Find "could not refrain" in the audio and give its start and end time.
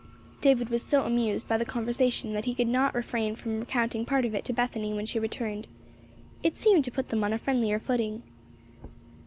2.55-3.35